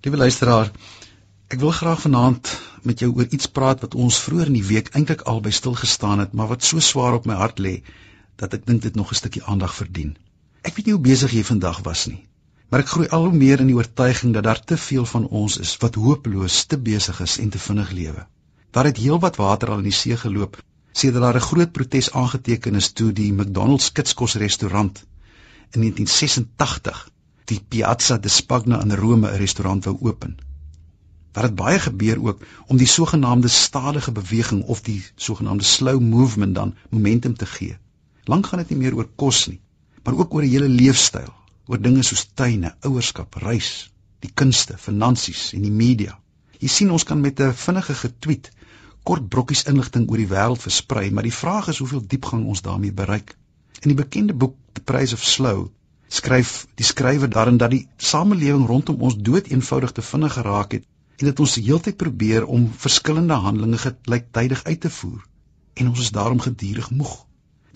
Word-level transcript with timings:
Liewe 0.00 0.16
luisteraar, 0.16 0.70
ek 1.52 1.58
wil 1.60 1.74
graag 1.76 1.98
vanaand 2.00 2.50
met 2.88 3.02
jou 3.02 3.08
oor 3.12 3.34
iets 3.36 3.48
praat 3.56 3.82
wat 3.84 3.94
ons 4.04 4.20
vroeër 4.24 4.48
in 4.48 4.54
die 4.56 4.68
week 4.68 4.86
eintlik 4.96 5.26
al 5.32 5.42
by 5.44 5.50
stil 5.52 5.74
gestaan 5.80 6.22
het, 6.22 6.32
maar 6.32 6.48
wat 6.52 6.64
so 6.64 6.80
swaar 6.86 7.18
op 7.18 7.28
my 7.28 7.36
hart 7.36 7.60
lê 7.66 7.72
dat 8.40 8.56
ek 8.56 8.64
dink 8.70 8.80
dit 8.86 8.96
nog 8.96 9.12
'n 9.12 9.18
stukkie 9.20 9.44
aandag 9.54 9.74
verdien. 9.80 10.14
Ek 10.64 10.72
weet 10.78 10.88
nie 10.88 10.94
hoe 10.96 11.04
besig 11.08 11.34
jy 11.36 11.44
vandag 11.50 11.82
was 11.90 12.06
nie, 12.12 12.22
maar 12.70 12.80
ek 12.80 12.94
groei 12.94 13.10
al 13.18 13.28
hoe 13.28 13.42
meer 13.42 13.60
in 13.60 13.68
die 13.74 13.76
oortuiging 13.76 14.32
dat 14.38 14.48
daar 14.48 14.64
te 14.72 14.80
veel 14.86 15.04
van 15.12 15.28
ons 15.42 15.58
is 15.66 15.76
wat 15.84 16.00
hopeloos 16.06 16.64
te 16.64 16.80
besig 16.88 17.20
is 17.20 17.36
en 17.44 17.50
te 17.50 17.62
vinnig 17.68 17.92
lewe. 18.00 18.26
Daar 18.70 18.88
het 18.88 19.04
heelwat 19.04 19.36
water 19.36 19.70
al 19.70 19.84
in 19.84 19.90
die 19.92 19.98
see 20.00 20.16
geloop 20.16 20.62
sedert 20.92 21.22
daar 21.28 21.42
'n 21.42 21.48
groot 21.50 21.72
protes 21.72 22.12
aangeteken 22.12 22.74
is 22.74 22.92
toe 22.92 23.12
die 23.12 23.32
McDonald's 23.32 23.92
kitskos 23.92 24.40
restaurant 24.48 25.04
in 25.76 25.80
1986 25.80 27.08
die 27.50 27.60
Piazza 27.68 28.16
di 28.22 28.30
Spagna 28.30 28.78
in 28.82 28.94
Rome 28.94 29.28
'n 29.28 29.38
restaurant 29.42 29.84
wou 29.84 29.96
open. 30.00 30.36
Daar 31.32 31.48
het 31.48 31.54
baie 31.54 31.78
gebeur 31.78 32.22
ook 32.22 32.44
om 32.66 32.76
die 32.76 32.86
sogenaamde 32.86 33.48
stadige 33.48 34.12
beweging 34.12 34.62
of 34.64 34.80
die 34.80 35.04
sogenaamde 35.14 35.64
slow 35.64 36.00
movement 36.00 36.54
dan 36.54 36.74
momentum 36.90 37.34
te 37.34 37.46
gee. 37.46 37.78
Lank 38.24 38.46
gaan 38.46 38.58
dit 38.58 38.68
nie 38.70 38.78
meer 38.78 38.94
oor 38.94 39.08
kos 39.16 39.46
nie, 39.46 39.60
maar 40.02 40.14
ook 40.14 40.34
oor 40.34 40.42
'n 40.42 40.48
hele 40.48 40.68
leefstyl, 40.68 41.32
oor 41.66 41.80
dinge 41.80 42.02
soos 42.02 42.28
tuine, 42.34 42.74
ouerskap, 42.80 43.34
reis, 43.34 43.90
die 44.18 44.30
kunste, 44.34 44.78
finansies 44.78 45.52
en 45.52 45.62
die 45.62 45.76
media. 45.84 46.18
Jy 46.58 46.68
sien 46.68 46.90
ons 46.90 47.04
kan 47.04 47.20
met 47.20 47.40
'n 47.40 47.52
vinnige 47.52 47.94
getweet 47.94 48.50
kort 49.02 49.28
brokkies 49.28 49.64
inligting 49.64 50.10
oor 50.10 50.16
die 50.16 50.28
wêreld 50.28 50.62
versprei, 50.62 51.10
maar 51.10 51.22
die 51.22 51.38
vraag 51.42 51.68
is 51.68 51.78
hoeveel 51.78 52.06
diepgang 52.06 52.46
ons 52.46 52.62
daarmee 52.62 52.92
bereik. 52.92 53.36
In 53.80 53.88
die 53.88 54.04
bekende 54.04 54.34
boek 54.34 54.56
The 54.72 54.80
Price 54.80 55.14
of 55.14 55.24
Slow 55.24 55.70
skryf 56.18 56.52
die 56.80 56.86
skrywer 56.86 57.30
daarin 57.30 57.58
dat 57.62 57.70
die 57.70 57.84
samelewing 58.10 58.66
rondom 58.66 59.02
ons 59.08 59.16
dood 59.28 59.50
eenvoudig 59.54 59.92
te 59.96 60.02
vinnig 60.02 60.32
geraak 60.36 60.72
het 60.76 60.86
en 61.20 61.28
dat 61.28 61.40
ons 61.44 61.54
heeltyd 61.54 61.96
probeer 62.00 62.46
om 62.56 62.70
verskillende 62.84 63.36
handelinge 63.44 63.78
gelyktydig 63.84 64.64
uit 64.64 64.80
te 64.80 64.90
voer 65.00 65.20
en 65.80 65.90
ons 65.92 66.00
is 66.00 66.10
daarom 66.16 66.40
gedurig 66.40 66.90
moeg. 66.90 67.12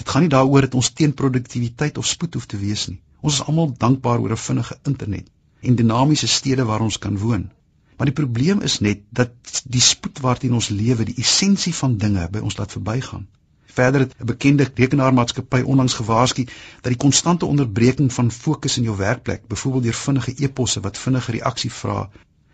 Dit 0.00 0.08
gaan 0.08 0.24
nie 0.24 0.32
daaroor 0.32 0.66
dat 0.66 0.76
ons 0.80 0.90
teen 0.98 1.12
produktiwiteit 1.14 1.98
of 2.00 2.08
spoed 2.08 2.38
hoef 2.38 2.46
te 2.46 2.60
wees 2.60 2.86
nie. 2.88 3.00
Ons 3.20 3.40
is 3.40 3.44
almal 3.46 3.74
dankbaar 3.84 4.22
oor 4.22 4.32
'n 4.36 4.44
vinnige 4.44 4.78
internet 4.92 5.28
en 5.60 5.76
dinamiese 5.80 6.28
stede 6.28 6.64
waar 6.64 6.80
ons 6.80 6.98
kan 6.98 7.18
woon. 7.18 7.50
Maar 7.96 8.10
die 8.10 8.20
probleem 8.20 8.60
is 8.60 8.78
net 8.80 9.04
dat 9.10 9.62
die 9.76 9.80
spoed 9.80 10.18
waarteen 10.24 10.54
ons 10.58 10.68
lewe 10.68 11.04
die 11.04 11.20
essensie 11.24 11.74
van 11.74 11.96
dinge 11.96 12.28
by 12.30 12.38
ons 12.38 12.56
laat 12.56 12.72
verbygaan. 12.72 13.28
Verder 13.72 14.00
het 14.00 14.14
'n 14.18 14.24
bekende 14.24 14.70
rekenaarmaatskappy 14.74 15.60
onlangs 15.60 15.94
gewaarsku 15.94 16.44
dat 16.80 16.92
die 16.92 16.96
konstante 16.96 17.46
onderbreking 17.46 18.12
van 18.12 18.30
fokus 18.30 18.76
in 18.76 18.82
jou 18.82 18.96
werkplek, 18.96 19.46
byvoorbeeld 19.46 19.82
deur 19.82 19.94
vinnige 19.94 20.34
e-posse 20.36 20.80
wat 20.80 20.98
vinnige 20.98 21.32
reaksie 21.32 21.72
vra, 21.72 22.10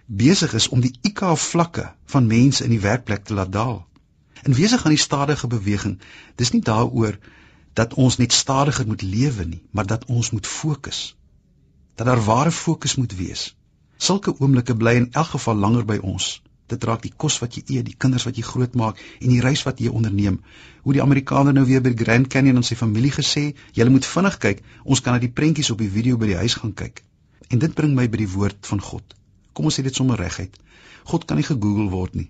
besig 0.06 0.54
is 0.54 0.68
om 0.68 0.80
die 0.80 0.98
IQ 1.02 1.36
vlakke 1.36 1.92
van 2.04 2.26
mense 2.26 2.64
in 2.64 2.70
die 2.70 2.80
werkplek 2.80 3.24
te 3.24 3.34
laat 3.34 3.52
daal. 3.52 3.86
In 4.42 4.54
wese 4.54 4.78
gaan 4.78 4.94
die 4.94 5.04
stadige 5.06 5.46
beweging, 5.46 5.98
dis 6.34 6.50
nie 6.50 6.62
daaroor 6.62 7.18
dat 7.72 7.94
ons 7.94 8.16
net 8.16 8.32
stadiger 8.32 8.86
moet 8.86 9.02
lewe 9.02 9.44
nie, 9.44 9.62
maar 9.70 9.86
dat 9.86 10.04
ons 10.04 10.30
moet 10.30 10.46
fokus. 10.46 11.16
Dat 11.94 12.06
daar 12.06 12.24
ware 12.24 12.50
fokus 12.50 12.94
moet 12.94 13.16
wees. 13.16 13.56
Sulke 13.96 14.40
oomblikke 14.40 14.76
bly 14.76 14.94
in 14.94 15.12
elk 15.12 15.26
geval 15.26 15.54
langer 15.54 15.84
by 15.84 15.98
ons 16.02 16.42
dit 16.72 16.84
raak 16.88 17.02
die 17.04 17.12
kos 17.24 17.38
wat 17.42 17.56
jy 17.56 17.62
eet, 17.66 17.86
die 17.86 17.96
kinders 17.98 18.26
wat 18.28 18.38
jy 18.38 18.44
grootmaak 18.46 19.00
en 19.20 19.32
die 19.32 19.40
reis 19.44 19.64
wat 19.66 19.80
jy 19.80 19.92
onderneem. 19.92 20.38
Hoe 20.84 20.96
die 20.96 21.02
Amerikaner 21.02 21.56
nou 21.56 21.64
weer 21.68 21.82
by 21.84 21.94
Grand 21.96 22.28
Canyon 22.32 22.60
aan 22.60 22.66
sy 22.66 22.76
familie 22.78 23.12
gesê, 23.14 23.52
julle 23.76 23.94
moet 23.94 24.06
vinnig 24.06 24.38
kyk, 24.44 24.62
ons 24.84 25.02
kan 25.04 25.16
na 25.16 25.22
die 25.22 25.32
prentjies 25.40 25.72
op 25.74 25.82
die 25.82 25.90
video 25.92 26.20
by 26.20 26.32
die 26.32 26.40
huis 26.40 26.58
gaan 26.60 26.74
kyk. 26.76 27.02
En 27.48 27.62
dit 27.62 27.74
bring 27.74 27.94
my 27.96 28.08
by 28.08 28.20
die 28.20 28.30
woord 28.32 28.68
van 28.70 28.82
God. 28.84 29.16
Kom 29.52 29.68
ons 29.68 29.78
sê 29.78 29.84
dit 29.86 29.94
sommer 29.94 30.20
reguit. 30.20 30.54
God 31.08 31.24
kan 31.24 31.40
nie 31.40 31.46
gegoogel 31.46 31.88
word 31.90 32.14
nie. 32.14 32.28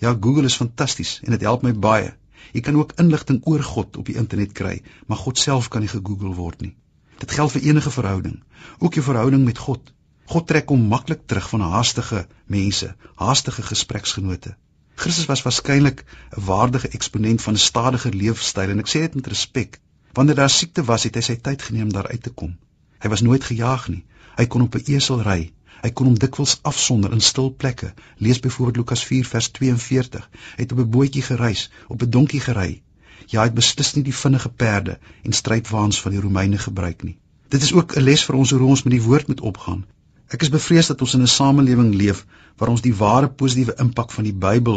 Ja, 0.00 0.14
Google 0.14 0.46
is 0.46 0.56
fantasties 0.56 1.18
en 1.26 1.34
dit 1.34 1.46
help 1.46 1.64
my 1.66 1.72
baie. 1.74 2.12
Jy 2.54 2.62
kan 2.66 2.78
ook 2.78 2.94
inligting 3.02 3.40
oor 3.50 3.62
God 3.62 3.98
op 4.00 4.06
die 4.08 4.16
internet 4.18 4.54
kry, 4.56 4.78
maar 5.06 5.20
God 5.20 5.38
self 5.38 5.68
kan 5.68 5.84
nie 5.84 5.90
gegoogel 5.90 6.34
word 6.38 6.62
nie. 6.64 6.74
Dit 7.20 7.34
geld 7.36 7.52
vir 7.52 7.66
enige 7.68 7.90
verhouding, 7.92 8.38
ook 8.78 8.96
jou 8.96 9.04
verhouding 9.04 9.44
met 9.44 9.58
God. 9.58 9.92
God 10.30 10.46
trek 10.46 10.68
hom 10.70 10.82
maklik 10.90 11.22
terug 11.26 11.48
van 11.50 11.62
haastige 11.72 12.26
mense, 12.46 12.88
haastige 13.18 13.62
gespreksgenote. 13.66 14.52
Christus 14.94 15.26
was 15.26 15.42
waarskynlik 15.42 16.04
'n 16.04 16.44
waardige 16.46 16.88
eksponent 16.88 17.42
van 17.42 17.54
'n 17.54 17.64
stadiger 17.68 18.14
leefstyl 18.14 18.70
en 18.74 18.78
ek 18.78 18.92
sê 18.92 19.00
dit 19.06 19.14
met 19.14 19.26
respek. 19.26 19.80
Wanneer 20.12 20.34
daar 20.34 20.50
siekte 20.50 20.84
was, 20.84 21.02
het 21.02 21.14
hy 21.14 21.20
sy 21.20 21.36
tyd 21.36 21.62
geneem 21.62 21.82
om 21.82 21.92
daar 21.92 22.10
uit 22.10 22.22
te 22.22 22.30
kom. 22.30 22.56
Hy 23.02 23.08
was 23.08 23.20
nooit 23.20 23.44
gejaag 23.44 23.88
nie. 23.88 24.04
Hy 24.36 24.46
kon 24.46 24.62
op 24.62 24.74
'n 24.74 24.92
esel 24.92 25.22
ry. 25.22 25.52
Hy 25.82 25.90
kon 25.90 26.06
hom 26.06 26.18
dikwels 26.18 26.58
afsonder 26.62 27.12
in 27.12 27.20
stil 27.20 27.54
plekke. 27.54 27.92
Lees 28.16 28.40
byvoorbeeld 28.40 28.76
Lukas 28.76 29.04
4 29.04 29.26
vers 29.26 29.48
42. 29.48 30.30
Hy 30.56 30.62
het 30.62 30.72
op 30.72 30.78
'n 30.78 30.90
bootjie 30.90 31.22
gereis, 31.22 31.70
op 31.88 32.02
'n 32.02 32.10
donkie 32.10 32.40
gery. 32.40 32.82
Ja, 33.26 33.40
hy 33.40 33.46
het 33.46 33.54
beslis 33.54 33.94
nie 33.94 34.04
die 34.04 34.14
vinnige 34.14 34.48
perde 34.48 34.98
en 35.22 35.32
strydwaans 35.32 36.00
van 36.00 36.12
die 36.12 36.20
Romeine 36.20 36.58
gebruik 36.58 37.02
nie. 37.02 37.18
Dit 37.48 37.62
is 37.62 37.72
ook 37.72 37.96
'n 37.96 38.02
les 38.02 38.24
vir 38.24 38.34
ons 38.34 38.50
hoe 38.50 38.62
ons 38.62 38.82
met 38.82 38.92
die 38.92 39.02
woord 39.02 39.26
moet 39.26 39.40
omgaan. 39.40 39.86
Ek 40.30 40.44
is 40.46 40.50
bevrees 40.54 40.86
dat 40.86 41.00
ons 41.04 41.14
in 41.16 41.22
'n 41.26 41.30
samelewing 41.30 41.94
leef 42.00 42.18
waar 42.58 42.70
ons 42.72 42.82
die 42.82 42.94
ware 42.98 43.28
positiewe 43.38 43.74
impak 43.84 44.12
van 44.16 44.26
die 44.28 44.36
Bybel 44.44 44.76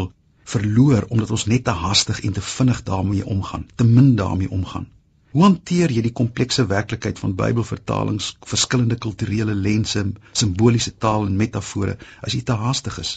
verloor 0.52 1.04
omdat 1.16 1.30
ons 1.36 1.44
net 1.52 1.64
te 1.68 1.74
hastig 1.82 2.20
en 2.20 2.32
te 2.32 2.42
vinnig 2.46 2.80
daarmee 2.88 3.26
omgaan, 3.34 3.66
te 3.74 3.84
min 3.84 4.16
daarmee 4.16 4.50
omgaan. 4.50 4.88
Hoe 5.30 5.42
hanteer 5.42 5.94
jy 5.94 6.02
die 6.02 6.12
komplekse 6.22 6.66
werklikheid 6.66 7.22
van 7.22 7.36
Bybelvertalings, 7.38 8.32
verskillende 8.40 8.98
kulturele 9.06 9.54
lense, 9.54 10.04
simboliese 10.32 10.96
taal 11.06 11.26
en 11.26 11.38
metafore 11.44 11.96
as 12.20 12.34
jy 12.34 12.42
te 12.42 12.58
haastig 12.64 12.98
is? 12.98 13.14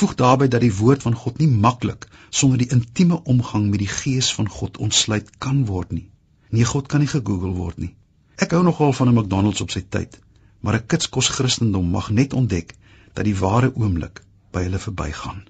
Voeg 0.00 0.18
daarbey 0.24 0.48
dat 0.48 0.66
die 0.66 0.74
woord 0.82 1.06
van 1.06 1.14
God 1.14 1.38
nie 1.38 1.50
maklik 1.68 2.10
sonder 2.30 2.58
die 2.58 2.70
intieme 2.80 3.22
omgang 3.22 3.70
met 3.70 3.78
die 3.86 3.94
Gees 3.94 4.34
van 4.34 4.50
God 4.58 4.82
ontsluit 4.88 5.30
kan 5.38 5.64
word 5.70 5.94
nie. 5.94 6.08
Nee, 6.50 6.64
God 6.64 6.90
kan 6.90 7.00
nie 7.00 7.14
gegoogel 7.14 7.54
word 7.54 7.78
nie. 7.78 7.94
Ek 8.36 8.50
hou 8.50 8.62
nogal 8.62 8.92
van 8.92 9.08
'n 9.08 9.20
McDonald's 9.20 9.60
op 9.60 9.70
sy 9.70 9.86
tyd 9.88 10.20
maar 10.60 10.74
'n 10.78 10.86
kitskos 10.86 11.28
Christendom 11.28 11.86
mag 11.96 12.10
net 12.10 12.32
ontdek 12.32 12.74
dat 13.12 13.24
die 13.24 13.36
ware 13.36 13.72
oomblik 13.74 14.22
by 14.52 14.62
hulle 14.62 14.78
verbygaan. 14.78 15.44